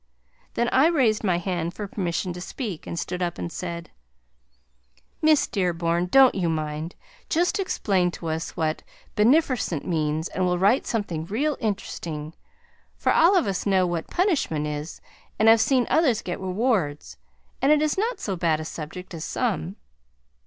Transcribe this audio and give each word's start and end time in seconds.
Then 0.55 0.67
I 0.69 0.87
raised 0.87 1.23
my 1.23 1.37
hand 1.37 1.75
for 1.75 1.87
permission 1.87 2.33
to 2.33 2.41
speak, 2.41 2.87
and 2.87 2.97
stood 2.97 3.21
up 3.21 3.37
and 3.37 3.51
said: 3.51 3.91
"Miss 5.21 5.45
Dearborn, 5.45 6.07
don't 6.07 6.33
you 6.33 6.49
mind! 6.49 6.95
Just 7.29 7.59
explain 7.59 8.09
to 8.13 8.29
us 8.29 8.57
what 8.57 8.81
benefercent' 9.15 9.85
means 9.85 10.27
and 10.29 10.43
we'll 10.43 10.57
write 10.57 10.87
something 10.87 11.27
real 11.27 11.55
interesting; 11.59 12.33
for 12.97 13.11
all 13.13 13.37
of 13.37 13.45
us 13.45 13.67
know 13.67 13.85
what 13.85 14.07
punishment 14.07 14.65
is, 14.65 15.01
and 15.37 15.47
have 15.47 15.61
seen 15.61 15.85
others 15.87 16.23
get 16.23 16.39
rewards, 16.41 17.17
and 17.61 17.71
it 17.71 17.83
is 17.83 17.95
not 17.95 18.19
so 18.19 18.35
bad 18.35 18.59
a 18.59 18.65
subject 18.65 19.13
as 19.13 19.23
some." 19.23 19.75